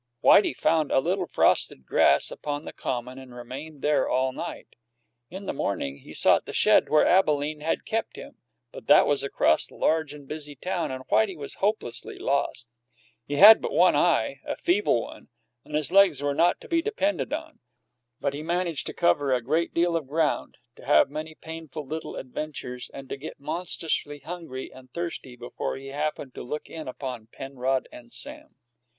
[0.23, 4.69] Whitey found a little frosted grass upon the common and remained there all night.
[5.29, 8.37] In the morning he sought the shed where Abalene had kept him,
[8.71, 12.67] but that was across the large and busy town, and Whitey was hopelessly lost.
[13.27, 15.27] He had but one eye; a feeble one;
[15.63, 17.59] and his legs were not to be depended upon;
[18.19, 22.15] but he managed to cover a great deal of ground, to have many painful little
[22.15, 27.27] adventures, and to get monstrously hungry and thirsty before he happened to look in upon
[27.27, 28.55] Penrod and Sam.